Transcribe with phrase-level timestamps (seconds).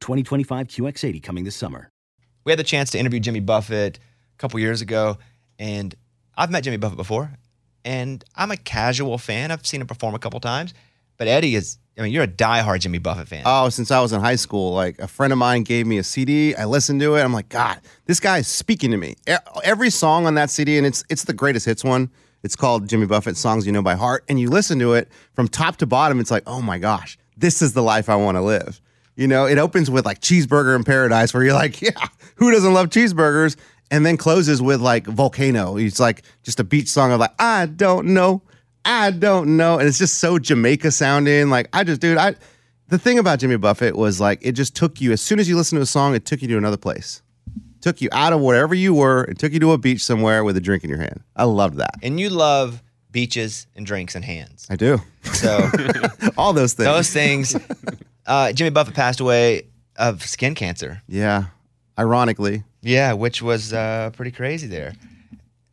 [0.00, 1.90] 2025 QX80 coming this summer.
[2.44, 5.18] We had the chance to interview Jimmy Buffett a couple years ago,
[5.58, 5.94] and
[6.36, 7.32] I've met Jimmy Buffett before,
[7.84, 9.50] and I'm a casual fan.
[9.50, 10.72] I've seen him perform a couple times,
[11.16, 11.78] but Eddie is.
[11.98, 13.42] I mean, you're a diehard Jimmy Buffett fan.
[13.44, 16.04] Oh, since I was in high school, like a friend of mine gave me a
[16.04, 16.54] CD.
[16.54, 17.22] I listened to it.
[17.22, 19.16] I'm like, God, this guy is speaking to me.
[19.64, 22.10] Every song on that CD, and it's it's the greatest hits one.
[22.44, 25.48] It's called Jimmy Buffett Songs You Know by Heart, and you listen to it from
[25.48, 26.20] top to bottom.
[26.20, 28.80] It's like, oh my gosh, this is the life I want to live.
[29.18, 32.06] You know, it opens with like Cheeseburger in Paradise, where you're like, yeah,
[32.36, 33.56] who doesn't love cheeseburgers?
[33.90, 35.76] And then closes with like Volcano.
[35.76, 38.42] It's like just a beach song of like, I don't know,
[38.84, 41.50] I don't know, and it's just so Jamaica sounding.
[41.50, 42.36] Like, I just, dude, I.
[42.90, 45.56] The thing about Jimmy Buffett was like, it just took you as soon as you
[45.56, 47.20] listen to a song, it took you to another place,
[47.82, 50.56] took you out of wherever you were, and took you to a beach somewhere with
[50.56, 51.20] a drink in your hand.
[51.36, 51.96] I loved that.
[52.02, 54.66] And you love beaches and drinks and hands.
[54.70, 55.02] I do.
[55.34, 55.68] So
[56.38, 56.86] all those things.
[56.86, 57.56] Those things.
[58.28, 59.62] Uh, Jimmy Buffett passed away
[59.96, 61.02] of skin cancer.
[61.08, 61.46] Yeah.
[61.98, 62.62] Ironically.
[62.82, 64.92] Yeah, which was uh, pretty crazy there.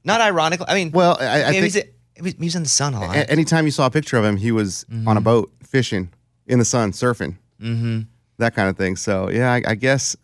[0.03, 0.65] Not ironically.
[0.67, 1.85] I mean, well, I, I he, was, think
[2.15, 3.15] he was- he was in the sun a lot.
[3.15, 6.09] a- anytime you saw a picture of him, he was on a boat fishing
[6.47, 8.01] in the sun, surfing, mm-hmm.
[8.37, 8.95] that kind of thing.
[8.95, 10.15] So yeah, I, I guess.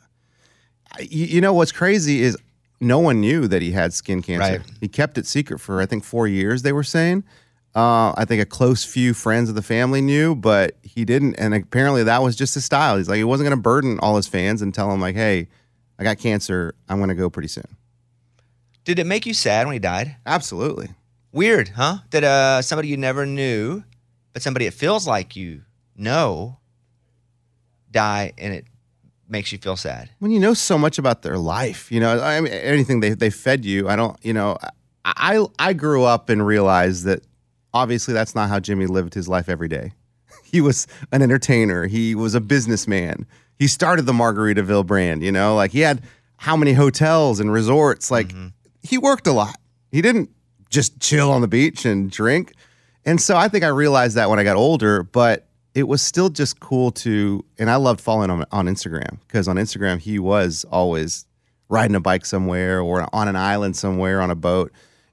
[1.00, 2.38] You, you know what's crazy is
[2.80, 4.60] no one knew that he had skin cancer.
[4.60, 4.72] Right.
[4.82, 6.62] He kept it secret for I think four years.
[6.64, 7.24] They were saying.
[7.74, 11.36] Uh, I think a close few friends of the family knew, but he didn't.
[11.36, 12.98] And apparently, that was just his style.
[12.98, 15.48] He's like, he wasn't going to burden all his fans and tell them like, "Hey,
[15.98, 16.76] I got cancer.
[16.90, 17.78] I'm going to go pretty soon."
[18.84, 20.18] Did it make you sad when he died?
[20.26, 20.90] Absolutely.
[21.32, 22.00] Weird, huh?
[22.10, 23.84] That uh, somebody you never knew,
[24.34, 25.62] but somebody it feels like you
[25.96, 26.58] know,
[27.90, 28.66] die and it
[29.30, 30.10] makes you feel sad.
[30.20, 33.30] when you know so much about their life, you know, I mean, anything they they
[33.30, 33.88] fed you.
[33.88, 34.58] I don't, you know,
[35.06, 37.24] I I grew up and realized that
[37.74, 39.94] obviously that's not how Jimmy lived his life every day.
[40.44, 41.88] He was an entertainer.
[41.88, 43.26] He was a businessman.
[43.58, 45.24] He started the Margaritaville brand.
[45.24, 46.02] You know, like he had
[46.36, 48.12] how many hotels and resorts.
[48.12, 48.48] Like mm-hmm.
[48.84, 49.56] he worked a lot.
[49.92, 50.30] He didn't
[50.70, 52.54] just chill on the beach and drink.
[53.06, 56.30] And so I think I realized that when I got older, but it was still
[56.30, 60.66] just cool to, and I loved following him on Instagram because on Instagram he was
[60.72, 61.26] always
[61.70, 64.72] riding a bike somewhere or on an island somewhere on a boat.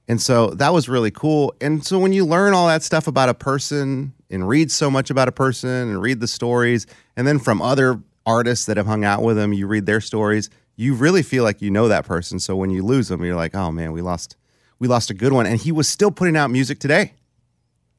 [0.08, 1.54] And so that was really cool.
[1.60, 5.10] And so when you learn all that stuff about a person and read so much
[5.10, 9.04] about a person and read the stories, and then from other artists that have hung
[9.04, 12.40] out with him, you read their stories, you really feel like you know that person.
[12.40, 14.36] So when you lose them, you're like, oh man, we lost,
[14.78, 15.44] we lost a good one.
[15.44, 17.12] And he was still putting out music today.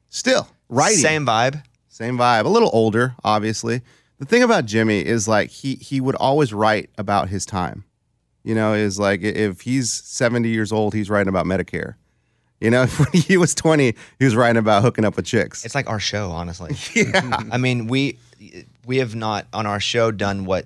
[0.09, 0.97] Still writing.
[0.97, 1.63] Same vibe.
[1.89, 2.45] Same vibe.
[2.45, 3.81] A little older, obviously.
[4.17, 7.83] The thing about Jimmy is like he he would always write about his time.
[8.43, 11.95] You know, is like if he's 70 years old, he's writing about Medicare.
[12.59, 15.65] You know, when he was 20, he was writing about hooking up with chicks.
[15.65, 16.75] It's like our show, honestly.
[16.95, 17.41] Yeah.
[17.51, 18.17] I mean, we
[18.85, 20.65] we have not on our show done what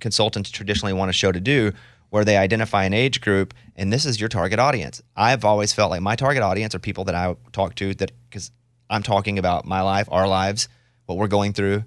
[0.00, 1.72] consultants traditionally want a show to do,
[2.10, 5.02] where they identify an age group, and this is your target audience.
[5.16, 8.50] I've always felt like my target audience are people that I talk to that because
[8.90, 10.68] I'm talking about my life, our lives,
[11.06, 11.84] what we're going through.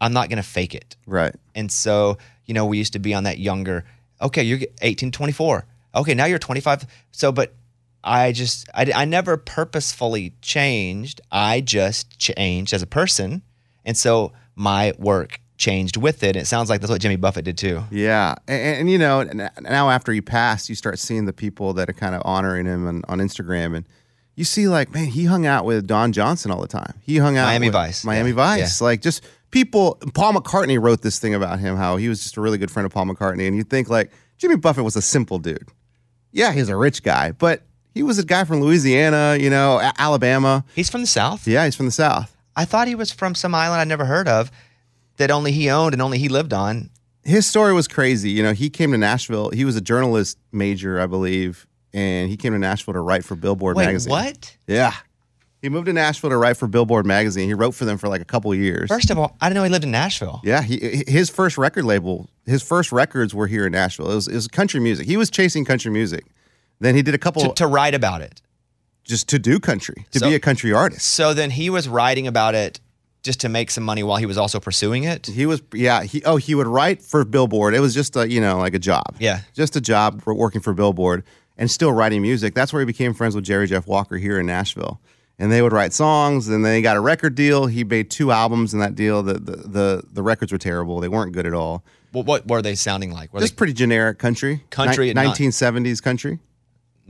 [0.00, 0.96] I'm not going to fake it.
[1.06, 1.34] Right.
[1.54, 3.84] And so, you know, we used to be on that younger,
[4.22, 5.66] okay, you're 18, 24.
[5.94, 6.86] Okay, now you're 25.
[7.10, 7.54] So, but
[8.02, 11.20] I just, I, I never purposefully changed.
[11.30, 13.42] I just changed as a person.
[13.84, 16.36] And so my work changed with it.
[16.36, 17.82] And It sounds like that's what Jimmy Buffett did too.
[17.90, 19.22] Yeah, and, and, you know,
[19.60, 22.86] now after he passed, you start seeing the people that are kind of honoring him
[22.86, 23.86] on, on Instagram, and
[24.34, 26.94] you see like, man, he hung out with Don Johnson all the time.
[27.02, 28.04] He hung out with Miami Vice.
[28.04, 28.36] Miami Yeah.
[28.36, 29.22] Vice, like just
[29.52, 29.98] people.
[30.14, 32.84] Paul McCartney wrote this thing about him, how he was just a really good friend
[32.84, 35.68] of Paul McCartney, and you think like Jimmy Buffett was a simple dude.
[36.32, 37.62] Yeah, he's a rich guy, but
[37.94, 40.64] he was a guy from Louisiana, you know, A- Alabama.
[40.74, 41.46] He's from the South.
[41.46, 42.36] Yeah, he's from the South.
[42.56, 44.50] I thought he was from some island I'd never heard of
[45.18, 46.90] that only he owned and only he lived on.
[47.22, 48.30] his story was crazy.
[48.30, 49.50] You know, he came to Nashville.
[49.50, 53.36] He was a journalist major, I believe, and he came to Nashville to write for
[53.36, 54.10] Billboard Wait, magazine.
[54.10, 54.56] what?
[54.66, 54.94] Yeah.
[55.62, 57.46] He moved to Nashville to write for Billboard magazine.
[57.48, 58.88] He wrote for them for like a couple of years.
[58.88, 60.40] First of all, I didn't know he lived in Nashville.
[60.42, 64.10] yeah, he, his first record label, his first records were here in Nashville.
[64.10, 65.06] It was, it was country music.
[65.06, 66.26] He was chasing country music.
[66.80, 68.42] Then he did a couple To, to write about it.
[69.04, 71.06] just to do country, to So- be a country artist.
[71.06, 72.80] So then he was writing about it
[73.22, 75.28] just to make some money while he was also pursuing it.
[75.28, 76.02] He was, yeah.
[76.02, 77.72] He oh, he would write for Billboard.
[77.72, 79.14] It was just a you know like a job.
[79.20, 79.42] Yeah.
[79.54, 81.22] just a job for working for Billboard
[81.56, 82.52] and still writing music.
[82.52, 85.00] That's where he became friends with Jerry Jeff Walker here in Nashville.
[85.42, 87.66] And they would write songs, and then he got a record deal.
[87.66, 89.24] He made two albums in that deal.
[89.24, 91.00] The the the, the records were terrible.
[91.00, 91.82] They weren't good at all.
[92.12, 93.32] What, what were they sounding like?
[93.34, 94.62] Were Just pretty generic country.
[94.70, 96.38] Country and not- nineteen seventies country.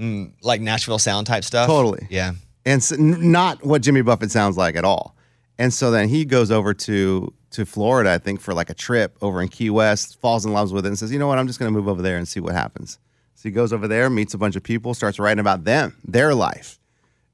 [0.00, 1.66] mm, like Nashville sound type stuff?
[1.66, 2.06] Totally.
[2.08, 2.32] Yeah.
[2.64, 5.14] and s n not what Jimmy Buffett sounds like at all.
[5.58, 9.18] And so then he goes over to to Florida, I think, for like a trip
[9.20, 11.38] over in Key West, falls in love with it, and says, "You know what?
[11.38, 12.98] I'm just going to move over there and see what happens."
[13.34, 16.34] So he goes over there, meets a bunch of people, starts writing about them, their
[16.34, 16.78] life,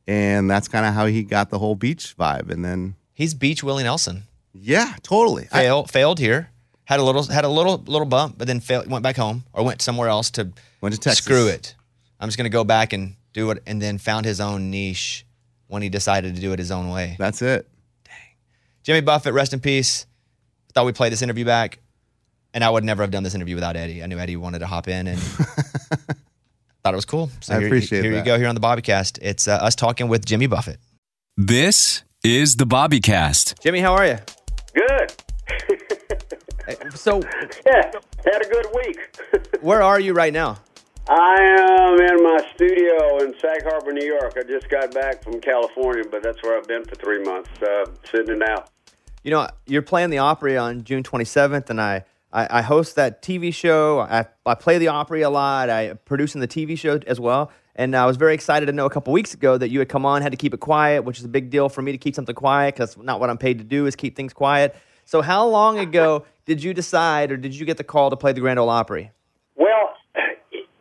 [0.08, 2.50] and that's kind of how he got the whole beach vibe.
[2.50, 4.24] And then, He's Beach Willie Nelson.
[4.52, 5.46] yeah, totally.
[5.52, 6.50] I- Failed, here.
[6.86, 9.62] Had a little had a little little bump, but then failed, went back home or
[9.62, 10.50] went somewhere else to
[10.80, 11.22] Went to Texas.
[11.24, 11.74] screw it.
[12.18, 15.26] I'm just gonna go back and do it, and then found his own niche
[15.66, 17.14] when he decided to do it his own way.
[17.18, 17.68] that's it.
[18.04, 18.14] Dang.
[18.84, 20.06] Jimmy Buffett, rest in peace.
[20.72, 21.78] Thought we'd play this interview back,
[22.54, 24.02] and I would never have done this interview without Eddie.
[24.02, 25.20] I knew Eddie wanted to hop in, and
[26.88, 27.30] thought it was cool.
[27.40, 28.38] So I here, appreciate Here you go.
[28.38, 30.78] Here on the Bobbycast, it's uh, us talking with Jimmy Buffett.
[31.36, 33.60] This is the Bobbycast.
[33.60, 34.18] Jimmy, how are you?
[34.74, 35.12] Good.
[36.94, 37.20] So,
[37.64, 37.90] Yeah,
[38.26, 38.98] had a good week.
[39.62, 40.58] where are you right now?
[41.08, 44.34] I am in my studio in Sag Harbor, New York.
[44.36, 47.86] I just got back from California, but that's where I've been for three months, uh,
[48.10, 48.70] sitting it out.
[49.22, 53.22] You know, you're playing the Opry on June 27th, and I, I, I host that
[53.22, 54.00] TV show.
[54.00, 55.70] I, I play the Opry a lot.
[55.70, 57.50] I produce in the TV show as well.
[57.74, 60.04] And I was very excited to know a couple weeks ago that you had come
[60.04, 62.14] on, had to keep it quiet, which is a big deal for me to keep
[62.14, 64.74] something quiet because not what I'm paid to do is keep things quiet.
[65.04, 68.32] So, how long ago did you decide, or did you get the call to play
[68.32, 69.12] the Grand Ole Opry?
[69.54, 69.94] Well,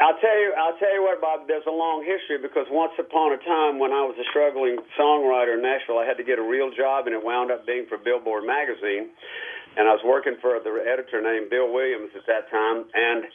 [0.01, 1.47] I'll tell you, I'll tell you what, Bob.
[1.47, 5.53] There's a long history because once upon a time, when I was a struggling songwriter
[5.53, 7.97] in Nashville, I had to get a real job, and it wound up being for
[7.97, 9.09] Billboard magazine.
[9.77, 13.25] And I was working for the editor named Bill Williams at that time, and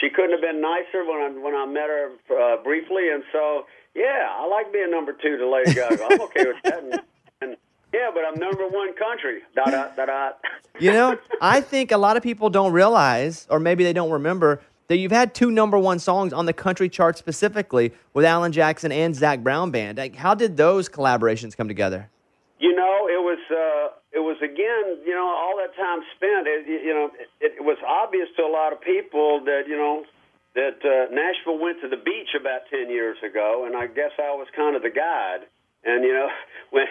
[0.00, 3.10] she couldn't have been nicer when I when I met her uh, briefly.
[3.10, 6.04] And so, yeah, I like being number two to Lady Gaga.
[6.04, 6.82] I'm okay with that.
[6.82, 7.00] And,
[7.40, 7.56] and
[7.94, 9.42] Yeah, but I'm number one country.
[9.54, 10.40] Dot dot dot dot.
[10.80, 14.60] You know, I think a lot of people don't realize, or maybe they don't remember,
[14.88, 18.90] that you've had two number one songs on the country chart specifically with Alan Jackson
[18.90, 19.98] and Zac Brown Band.
[19.98, 22.10] Like, how did those collaborations come together?
[22.58, 26.46] You know, it was uh, it was again, you know, all that time spent.
[26.46, 27.10] It, you know,
[27.42, 30.06] it, it was obvious to a lot of people that you know
[30.54, 34.30] that uh, Nashville went to the beach about ten years ago, and I guess I
[34.38, 35.50] was kind of the guide.
[35.82, 36.30] And you know,
[36.70, 36.86] when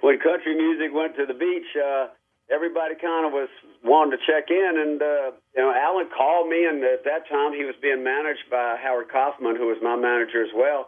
[0.00, 2.14] when country music went to the beach, uh,
[2.46, 3.50] everybody kind of was
[3.82, 4.72] wanting to check in.
[4.78, 8.46] And uh, you know, Alan called me, and at that time he was being managed
[8.46, 10.86] by Howard Kaufman, who was my manager as well.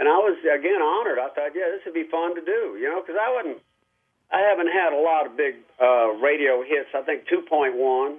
[0.00, 1.20] And I was again honored.
[1.20, 3.60] I thought, yeah, this would be fun to do, you know, because I wasn't,
[4.32, 6.90] I haven't had a lot of big uh, radio hits.
[6.94, 8.18] I think 2.1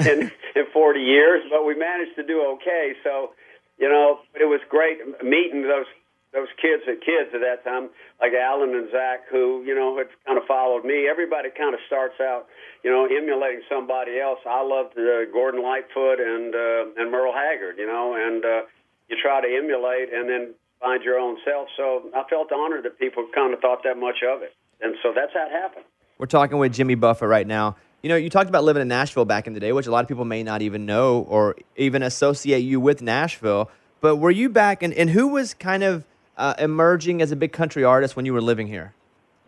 [0.06, 2.94] in in 40 years, but we managed to do okay.
[3.02, 3.32] So,
[3.78, 5.86] you know, it was great meeting those
[6.32, 7.88] those kids at kids at that time,
[8.20, 11.08] like Alan and Zach, who you know had kind of followed me.
[11.08, 12.46] Everybody kind of starts out,
[12.84, 14.38] you know, emulating somebody else.
[14.44, 18.62] I loved uh, Gordon Lightfoot and uh, and Merle Haggard, you know, and uh,
[19.08, 21.68] you try to emulate and then find your own self.
[21.76, 25.12] So I felt honored that people kind of thought that much of it, and so
[25.14, 25.84] that's how it happened.
[26.18, 27.76] We're talking with Jimmy Buffett right now.
[28.02, 30.02] You know, you talked about living in Nashville back in the day, which a lot
[30.02, 33.70] of people may not even know or even associate you with Nashville.
[34.00, 36.04] But were you back, and, and who was kind of
[36.36, 38.94] uh, emerging as a big country artist when you were living here?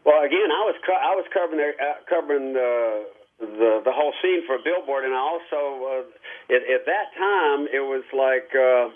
[0.05, 3.07] Well, again, I was co- I was covering the, uh, covering the,
[3.39, 7.87] the the whole scene for Billboard, and I also uh, at, at that time it
[7.87, 8.91] was like uh,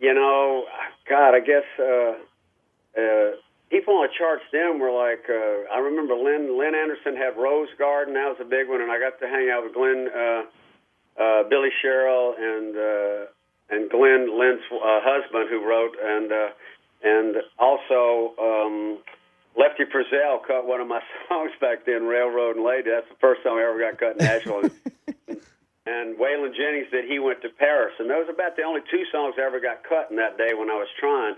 [0.00, 0.64] you know,
[1.08, 2.12] God, I guess uh,
[2.98, 3.30] uh,
[3.70, 7.70] people on the charts then were like uh, I remember Lynn Lynn Anderson had Rose
[7.78, 10.42] Garden, that was a big one, and I got to hang out with Glenn, uh,
[11.20, 13.20] uh, Billy Sherrill, and uh,
[13.70, 16.32] and Glenn Lynn's uh, husband who wrote and.
[16.32, 16.50] Uh,
[17.02, 18.98] and also um,
[19.56, 23.42] Lefty Frizzell cut one of my songs back then, "Railroad and Lady." That's the first
[23.42, 24.62] song I ever got cut in Nashville.
[25.86, 29.04] and Waylon Jennings said he went to Paris, and those are about the only two
[29.10, 31.34] songs I ever got cut in that day when I was trying.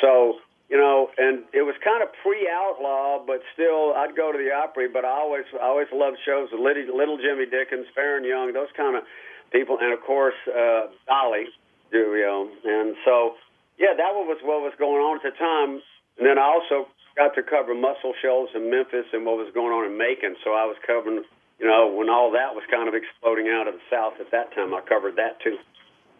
[0.00, 0.38] So
[0.70, 4.86] you know, and it was kind of pre-outlaw, but still, I'd go to the Opry.
[4.86, 8.70] But I always, I always loved shows with little, little Jimmy Dickens, Faron Young, those
[8.76, 9.02] kind of
[9.50, 11.50] people, and of course uh, Dolly,
[11.92, 12.48] you know.
[12.64, 13.34] And so
[13.80, 15.80] yeah, that was what was going on at the time.
[16.20, 16.86] And then I also
[17.16, 20.36] got to cover Muscle Shoals in Memphis and what was going on in Macon.
[20.44, 21.24] So I was covering,
[21.58, 24.52] you know, when all that was kind of exploding out of the South at that
[24.54, 25.56] time, I covered that too.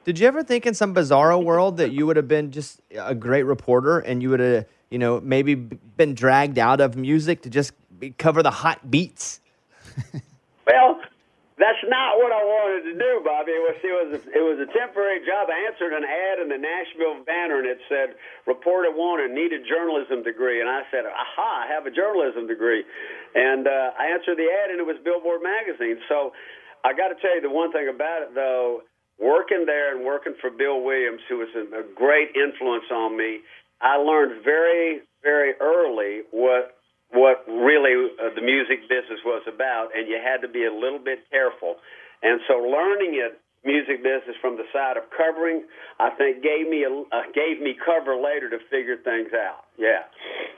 [0.04, 3.14] Did you ever think in some bizarro world that you would have been just a
[3.14, 7.50] great reporter and you would have, you know, maybe been dragged out of music to
[7.50, 7.72] just
[8.16, 9.40] cover the hot beats?
[10.66, 11.00] well,
[11.60, 13.52] that's not what I wanted to do, Bobby.
[13.52, 15.52] It was it was a, it was a temporary job.
[15.52, 18.16] I answered an ad in the Nashville Banner, and it said
[18.48, 21.68] "Reporter wanted, needed journalism degree," and I said, "Aha!
[21.68, 22.82] I have a journalism degree,"
[23.36, 26.00] and uh, I answered the ad, and it was Billboard magazine.
[26.08, 26.32] So
[26.80, 28.80] I got to tell you the one thing about it, though,
[29.20, 33.40] working there and working for Bill Williams, who was a, great influence on me,
[33.80, 36.76] I learned very very early what
[37.12, 40.98] what really uh, the music business was about, and you had to be a little
[40.98, 41.76] bit careful.
[42.22, 45.64] And so, learning it music business from the side of covering,
[45.98, 49.64] I think gave me a, uh, gave me cover later to figure things out.
[49.78, 50.02] Yeah.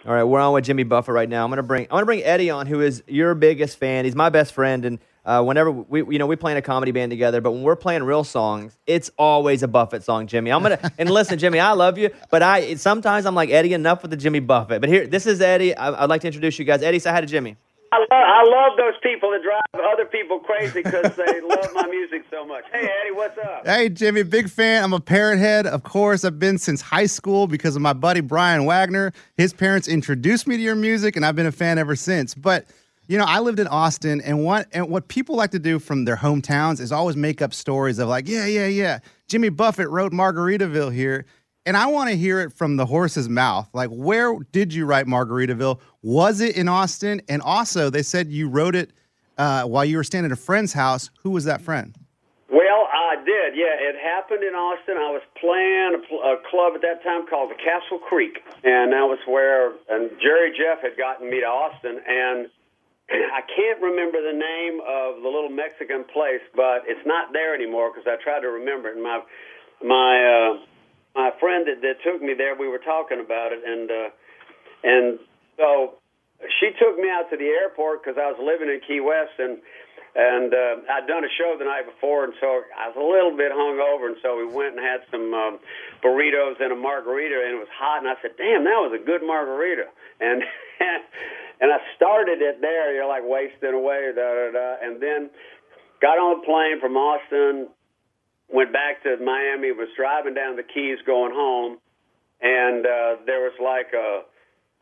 [0.06, 1.44] All right, we're on with Jimmy Buffett right now.
[1.44, 4.04] I'm gonna bring I'm gonna bring Eddie on, who is your biggest fan.
[4.04, 6.92] He's my best friend, and uh, whenever we you know we play in a comedy
[6.92, 10.50] band together, but when we're playing real songs, it's always a Buffett song, Jimmy.
[10.50, 14.02] I'm gonna and listen, Jimmy, I love you, but I sometimes I'm like Eddie, enough
[14.02, 14.80] with the Jimmy Buffett.
[14.80, 15.76] But here, this is Eddie.
[15.76, 16.82] I, would like to introduce you guys.
[16.82, 17.56] Eddie, say hi to Jimmy.
[17.92, 21.86] I love, I love those people that drive other people crazy because they love my
[21.86, 22.64] music so much.
[22.72, 23.66] Hey, Eddie, what's up?
[23.66, 24.82] Hey, Jimmy, big fan.
[24.82, 25.66] I'm a parrot head.
[25.66, 29.12] Of course, I've been since high school because of my buddy Brian Wagner.
[29.36, 32.34] His parents introduced me to your music, and I've been a fan ever since.
[32.34, 32.64] But
[33.12, 36.06] you know, I lived in Austin, and what and what people like to do from
[36.06, 40.12] their hometowns is always make up stories of like, yeah, yeah, yeah, Jimmy Buffett wrote
[40.12, 41.26] Margaritaville here,
[41.66, 43.68] and I want to hear it from the horse's mouth.
[43.74, 45.78] Like, where did you write Margaritaville?
[46.00, 47.20] Was it in Austin?
[47.28, 48.94] And also, they said you wrote it
[49.36, 51.10] uh, while you were staying at a friend's house.
[51.22, 51.94] Who was that friend?
[52.48, 53.54] Well, I did.
[53.54, 54.96] Yeah, it happened in Austin.
[54.96, 59.04] I was playing a, a club at that time called the Castle Creek, and that
[59.04, 62.48] was where and Jerry Jeff had gotten me to Austin, and
[63.10, 67.90] I can't remember the name of the little Mexican place, but it's not there anymore
[67.92, 68.96] because I tried to remember it.
[68.96, 69.20] And my
[69.82, 70.52] my uh,
[71.14, 74.08] my friend that, that took me there, we were talking about it, and uh,
[74.84, 75.18] and
[75.56, 75.98] so
[76.60, 79.58] she took me out to the airport because I was living in Key West, and
[80.14, 83.32] and uh, I'd done a show the night before, and so I was a little
[83.32, 85.56] bit hungover, and so we went and had some um,
[86.04, 89.02] burritos and a margarita, and it was hot, and I said, "Damn, that was a
[89.02, 89.88] good margarita,"
[90.20, 90.44] and
[91.60, 92.94] and I started it there.
[92.94, 95.30] You're like wasting away, da da da, and then
[96.00, 97.68] got on a plane from Austin,
[98.48, 101.78] went back to Miami, was driving down the Keys going home,
[102.40, 104.22] and uh, there was like a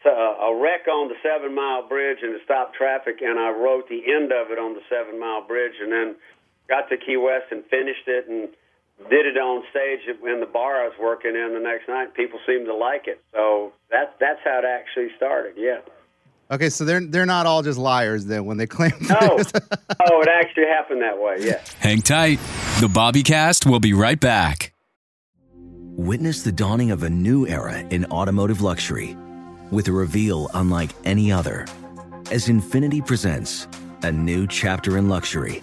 [0.09, 4.01] a wreck on the Seven Mile Bridge and it stopped traffic, and I wrote the
[4.01, 6.17] end of it on the Seven Mile Bridge, and then
[6.69, 8.29] got to Key West and finished it.
[8.29, 8.49] And
[9.09, 12.15] did it on stage in the bar I was working in the next night.
[12.15, 15.55] People seemed to like it, so that's that's how it actually started.
[15.57, 15.81] Yeah.
[16.51, 18.93] Okay, so they're they're not all just liars then when they claim.
[19.09, 21.37] No, oh, it actually happened that way.
[21.41, 21.63] Yeah.
[21.79, 22.39] Hang tight.
[22.81, 24.73] The Bobbycast will be right back.
[25.97, 29.17] Witness the dawning of a new era in automotive luxury
[29.71, 31.67] with a reveal unlike any other
[32.31, 33.67] as Infiniti presents
[34.03, 35.63] a new chapter in luxury,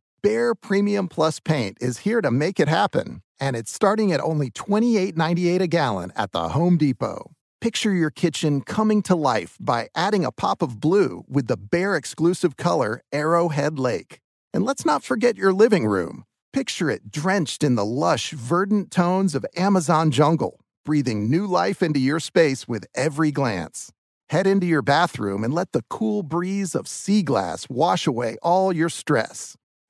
[0.23, 4.51] Behr Premium Plus paint is here to make it happen, and it's starting at only
[4.51, 7.31] $28.98 a gallon at the Home Depot.
[7.59, 11.97] Picture your kitchen coming to life by adding a pop of blue with the Behr
[11.97, 14.19] exclusive color Arrowhead Lake.
[14.53, 16.25] And let's not forget your living room.
[16.53, 21.99] Picture it drenched in the lush, verdant tones of Amazon jungle, breathing new life into
[21.99, 23.91] your space with every glance.
[24.29, 28.71] Head into your bathroom and let the cool breeze of sea glass wash away all
[28.71, 29.57] your stress.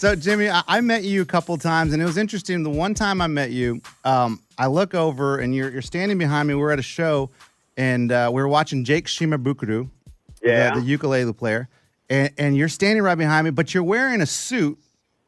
[0.00, 2.62] So, Jimmy, I, I met you a couple times, and it was interesting.
[2.62, 6.48] The one time I met you, um, I look over and you're, you're standing behind
[6.48, 6.54] me.
[6.54, 7.28] We're at a show,
[7.76, 9.90] and uh, we were watching Jake Shimabukuro,
[10.42, 10.72] Yeah.
[10.72, 11.68] the, the ukulele player,
[12.08, 14.78] and, and you're standing right behind me, but you're wearing a suit.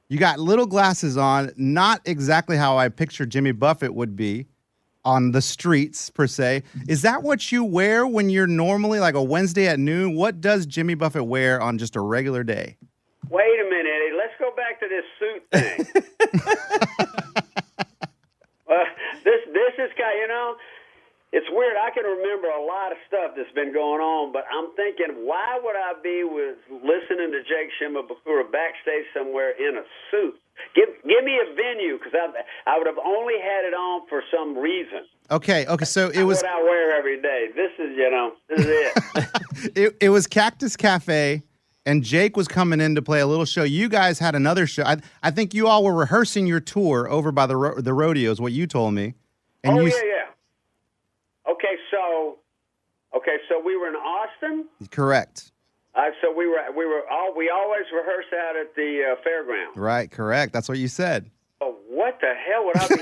[0.08, 4.46] You got little glasses on, not exactly how I picture Jimmy Buffett would be
[5.04, 6.62] on the streets per se.
[6.88, 10.14] Is that what you wear when you're normally like a Wednesday at noon?
[10.16, 12.78] What does Jimmy Buffett wear on just a regular day?
[13.30, 14.16] Wait a minute, Eddie.
[14.18, 15.78] Let's go back to this suit thing.
[18.68, 18.84] uh,
[19.24, 20.56] this this is guy, you know,
[21.32, 21.76] it's weird.
[21.80, 25.58] I can remember a lot of stuff that's been going on, but I'm thinking, why
[25.62, 30.36] would I be with listening to Jake Shimabukuro backstage somewhere in a suit?
[30.76, 32.28] Give give me a venue because I
[32.70, 35.08] I would have only had it on for some reason.
[35.30, 37.48] Okay, okay, so it was what I wear every day.
[37.56, 39.72] This is you know this is it.
[39.76, 41.42] it, it was Cactus Cafe,
[41.84, 43.64] and Jake was coming in to play a little show.
[43.64, 44.84] You guys had another show.
[44.84, 48.38] I, I think you all were rehearsing your tour over by the ro- the rodeos.
[48.40, 49.14] What you told me,
[49.64, 50.26] and oh you yeah, yeah.
[51.52, 52.38] Okay, so
[53.16, 54.66] okay, so we were in Austin.
[54.90, 55.50] correct,
[55.94, 59.76] Uh, so we were we were all we always rehearse out at the uh, fairground.
[59.76, 60.52] right, correct.
[60.52, 61.30] That's what you said.
[61.60, 62.96] Oh, what the hell would I be?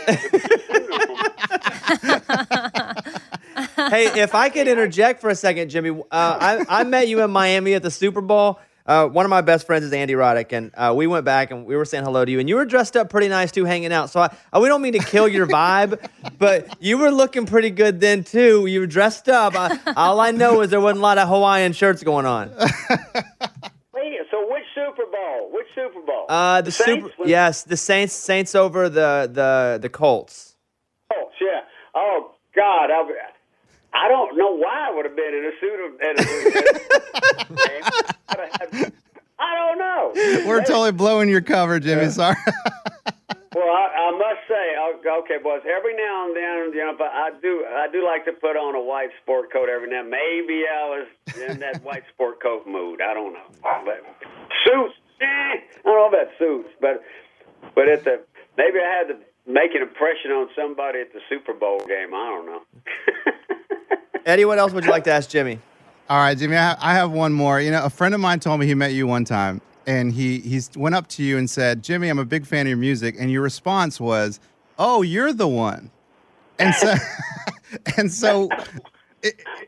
[3.91, 7.31] hey, if I could interject for a second, Jimmy, uh, I, I met you in
[7.31, 8.59] Miami at the Super Bowl.
[8.87, 11.67] Uh, one of my best friends is Andy Roddick, and uh, we went back and
[11.67, 13.93] we were saying hello to you, and you were dressed up pretty nice too, hanging
[13.93, 14.11] out.
[14.11, 16.05] So I, I, we don't mean to kill your vibe,
[16.39, 18.67] but you were looking pretty good then too.
[18.67, 19.55] You were dressed up.
[19.57, 22.51] I, all I know is there wasn't a lot of Hawaiian shirts going on.
[23.95, 25.51] Wait, so which Super Bowl?
[25.53, 26.27] Which Super Bowl?
[26.29, 27.29] Uh, the, Saints super.
[27.29, 28.15] Yes, the Saints.
[28.15, 30.57] Saints over the the the Colts.
[31.13, 31.61] Colts, yeah.
[31.95, 33.03] Oh God, I,
[33.93, 36.01] I don't know why I would have been in a suit of.
[38.33, 38.41] In
[38.85, 38.93] a,
[39.39, 40.13] I don't know.
[40.47, 42.09] We're totally blowing your cover, Jimmy.
[42.11, 42.37] Sorry.
[43.53, 45.63] Well, I, I must say, o- okay, boys.
[45.67, 48.77] Every now and then, you know, but I do, I do like to put on
[48.77, 50.05] a white sport coat every now.
[50.05, 51.09] Maybe I was
[51.51, 53.01] in that white sport coat mood.
[53.03, 53.51] I don't know,
[53.85, 54.05] but
[54.65, 54.95] suits.
[55.21, 57.03] Eh, I don't know about suits, but
[57.75, 58.21] but at the
[58.57, 59.19] maybe I had to
[59.51, 62.15] make an impression on somebody at the Super Bowl game.
[62.15, 62.63] I don't know.
[64.27, 65.59] Eddie, what else would you like to ask Jimmy?
[66.11, 67.61] All right, Jimmy, I have, I have one more.
[67.61, 70.41] You know, a friend of mine told me he met you one time, and he
[70.41, 73.15] he's went up to you and said, "Jimmy, I'm a big fan of your music,"
[73.17, 74.41] and your response was,
[74.77, 75.93] "Oh, you're the one,"
[76.59, 76.95] and so
[77.97, 78.49] and so.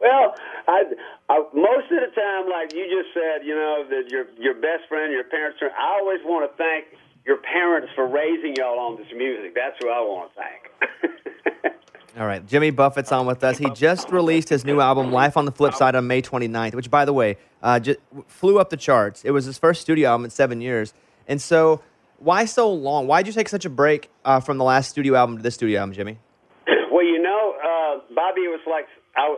[0.01, 0.35] Well,
[0.67, 0.83] I,
[1.29, 4.89] I most of the time, like you just said, you know, that your your best
[4.89, 5.59] friend, your parents.
[5.63, 6.87] Are, I always want to thank
[7.25, 9.55] your parents for raising y'all on this music.
[9.55, 11.75] That's who I want to thank.
[12.19, 13.57] All right, Jimmy Buffett's on with us.
[13.57, 16.91] He just released his new album, Life on the Flip Side, on May 29th, which,
[16.91, 19.25] by the way, uh, just flew up the charts.
[19.25, 20.93] It was his first studio album in seven years.
[21.27, 21.81] And so,
[22.19, 23.07] why so long?
[23.07, 25.55] Why did you take such a break uh, from the last studio album to this
[25.55, 26.19] studio album, Jimmy?
[26.93, 28.85] well, you know, uh, Bobby, it was like
[29.17, 29.35] I,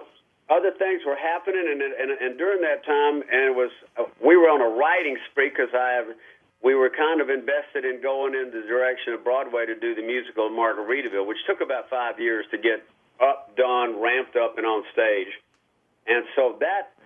[0.50, 4.37] other things were happening, and, and and during that time, and it was uh, we
[4.37, 6.06] were on a writing spree because I have.
[6.64, 10.00] We were kind of invested in going in the direction of Broadway to do the
[10.00, 12.81] musical Margaritaville, which took about five years to get
[13.20, 15.29] up, done, ramped up, and on stage.
[16.09, 16.96] And so that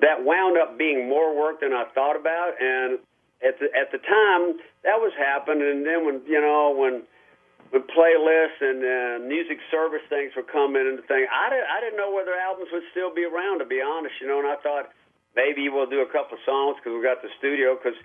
[0.00, 2.56] that wound up being more work than I thought about.
[2.56, 2.98] And
[3.44, 4.56] at the at the time,
[4.88, 5.68] that was happening.
[5.68, 7.04] And then when you know when
[7.68, 11.78] when playlists and uh, music service things were coming and the thing, I didn't I
[11.84, 13.60] didn't know whether albums would still be around.
[13.60, 14.88] To be honest, you know, and I thought
[15.36, 17.76] maybe we'll do a couple of songs because we got the studio.
[17.76, 17.96] Because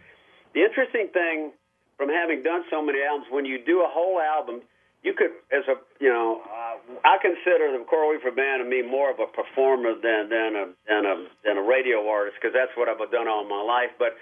[0.57, 1.53] the interesting thing
[2.01, 4.65] from having done so many albums, when you do a whole album,
[5.05, 8.81] you could, as a, you know, uh, I consider the Coral Reefer Band and me
[8.81, 11.15] more of a performer than than a than a
[11.45, 13.93] than a radio artist because that's what I've done all my life.
[14.01, 14.17] But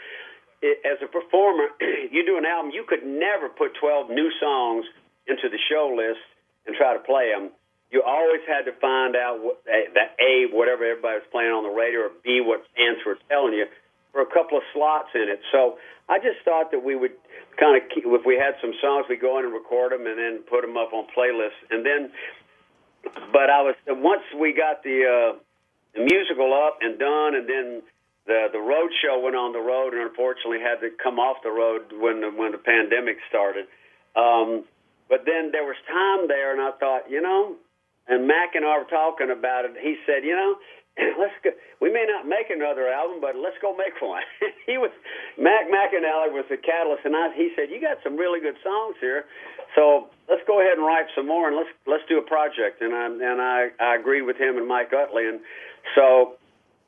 [0.60, 1.72] it, as a performer,
[2.12, 4.84] you do an album, you could never put 12 new songs
[5.32, 6.20] into the show list
[6.68, 7.56] and try to play them.
[7.96, 11.72] You always had to find out what, that A, whatever everybody was playing on the
[11.72, 13.72] radio, or B, what fans were telling you,
[14.16, 15.44] for a couple of slots in it.
[15.52, 15.76] So
[16.08, 17.20] I just thought that we would
[17.60, 20.16] kind of, keep, if we had some songs, we'd go in and record them and
[20.16, 21.60] then put them up on playlists.
[21.68, 22.16] And then,
[23.36, 25.32] but I was, once we got the, uh,
[25.96, 27.82] the musical up and done, and then
[28.28, 31.52] the the road show went on the road, and unfortunately had to come off the
[31.52, 33.68] road when the, when the pandemic started.
[34.16, 34.66] Um,
[35.08, 37.56] but then there was time there, and I thought, you know,
[38.08, 39.72] and Mac and I were talking about it.
[39.80, 40.56] He said, you know,
[41.20, 41.52] let's go.
[41.82, 44.24] We may not make another album, but let's go make one.
[44.70, 44.92] he was
[45.38, 48.96] Mac McAnally was the catalyst, and I, he said, you got some really good songs
[49.04, 49.28] here,
[49.76, 52.80] so let's go ahead and write some more, and let's let's do a project.
[52.80, 55.40] And I and I I agreed with him and Mike Utley, and
[55.96, 56.40] so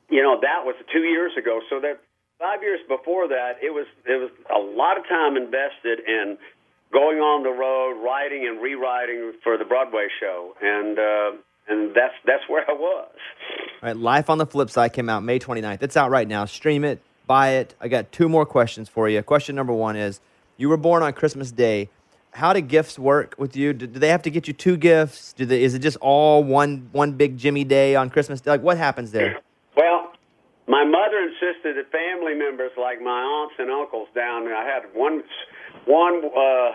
[0.08, 1.60] you know that was two years ago.
[1.68, 2.00] So that
[2.40, 6.38] five years before that, it was it was a lot of time invested in
[6.92, 11.30] going on the road, writing and rewriting for the Broadway show, and uh,
[11.68, 13.12] and that's that's where I was.
[13.80, 15.82] Right, Life on the Flip Side came out May 29th.
[15.82, 16.44] It's out right now.
[16.46, 17.74] Stream it, buy it.
[17.80, 19.22] I got two more questions for you.
[19.22, 20.20] Question number one is
[20.56, 21.88] You were born on Christmas Day.
[22.32, 23.72] How do gifts work with you?
[23.72, 25.32] Do, do they have to get you two gifts?
[25.32, 28.50] Do they, is it just all one one big Jimmy Day on Christmas Day?
[28.50, 29.40] Like, what happens there?
[29.76, 30.12] Well,
[30.66, 34.56] my mother insisted that family members like my aunts and uncles down there.
[34.56, 35.22] I had one
[35.86, 36.72] one uh,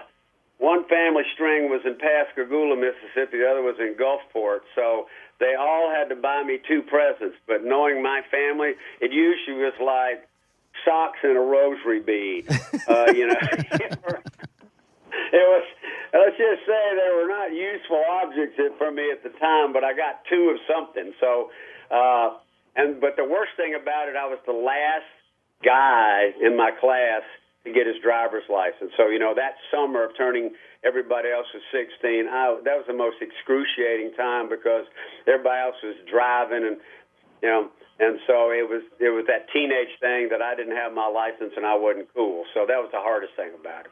[0.57, 3.39] one family string was in Pascagoula, Mississippi.
[3.39, 4.61] The other was in Gulfport.
[4.75, 5.07] So
[5.39, 7.35] they all had to buy me two presents.
[7.47, 10.27] But knowing my family, it usually was like
[10.85, 12.47] socks and a rosary bead.
[12.87, 13.35] uh, you know,
[13.71, 13.99] it
[15.33, 15.65] was.
[16.13, 19.93] Let's just say they were not useful objects for me at the time, but I
[19.93, 21.11] got two of something.
[21.19, 21.49] So,
[21.89, 22.37] uh,
[22.75, 25.09] and but the worst thing about it, I was the last
[25.65, 27.23] guy in my class
[27.65, 28.91] to get his driver's license.
[28.97, 30.51] So you know that summer of turning
[30.83, 34.85] everybody else was 16, I, that was the most excruciating time because
[35.27, 36.77] everybody else was driving and
[37.41, 37.69] you know.
[37.99, 41.53] And so it was it was that teenage thing that I didn't have my license
[41.55, 42.43] and I wasn't cool.
[42.53, 43.91] So that was the hardest thing about it.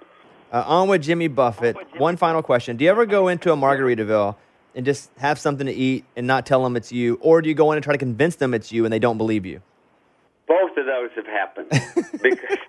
[0.52, 1.78] Uh, on with Jimmy Buffett.
[1.98, 2.76] One final question.
[2.78, 4.36] Do you ever go into a Margaritaville
[4.76, 7.20] and just have something to eat and not tell them it's you?
[7.22, 9.18] Or do you go in and try to convince them it's you and they don't
[9.18, 9.62] believe you?
[10.52, 11.72] Both of those have happened.
[12.22, 12.60] because,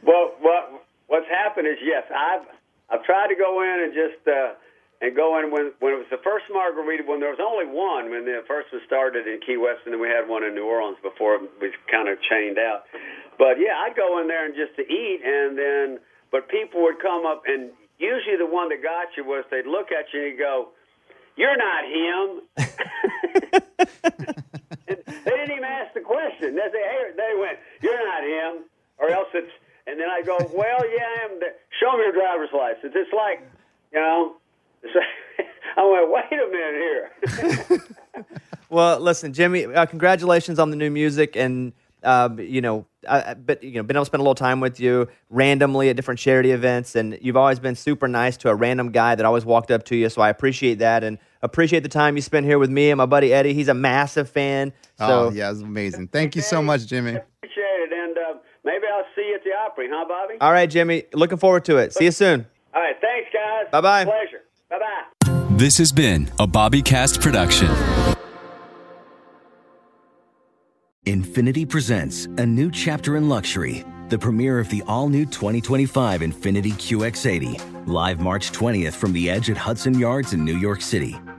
[0.00, 2.48] well, what what's happened is yes, I've
[2.88, 4.56] I've tried to go in and just uh,
[5.04, 8.08] and go in when when it was the first margarita when there was only one
[8.08, 10.64] when the first was started in Key West and then we had one in New
[10.64, 12.88] Orleans before we kind of chained out.
[13.36, 16.00] But yeah, I'd go in there and just to eat, and then
[16.32, 19.92] but people would come up, and usually the one that got you was they'd look
[19.92, 20.72] at you and go,
[21.36, 22.40] "You're not him."
[25.28, 26.54] and they didn't even ask the question.
[26.54, 28.64] They say, "Hey," they went, "You're not him,"
[28.98, 29.52] or else it's.
[29.86, 31.40] And then I go, "Well, yeah, I am."
[31.80, 32.92] Show me your driver's license.
[32.94, 33.42] It's like,
[33.92, 34.36] you know.
[35.76, 38.26] I went, wait a minute here.
[38.70, 43.62] well, listen, Jimmy, uh, congratulations on the new music, and uh, you know, I, but
[43.62, 46.50] you know, been able to spend a little time with you randomly at different charity
[46.50, 49.84] events, and you've always been super nice to a random guy that always walked up
[49.84, 50.08] to you.
[50.08, 53.06] So I appreciate that, and appreciate the time you spent here with me and my
[53.06, 53.54] buddy Eddie.
[53.54, 54.72] He's a massive fan.
[54.98, 56.08] So oh yeah, it's amazing.
[56.08, 57.14] Thank you so much, Jimmy.
[57.14, 60.34] Appreciate it, and uh, maybe I'll see you at the Opry, huh, Bobby?
[60.40, 61.04] All right, Jimmy.
[61.14, 61.92] Looking forward to it.
[61.92, 62.46] See you soon.
[62.74, 63.70] All right, thanks, guys.
[63.70, 64.04] Bye bye.
[64.04, 64.44] Pleasure.
[64.70, 65.56] Bye bye.
[65.56, 67.68] This has been a BobbyCast production.
[71.08, 76.72] Infiniti presents a new chapter in luxury, the premiere of the all new 2025 Infiniti
[76.72, 81.16] QX80, live March 20th from the edge at Hudson Yards in New York City,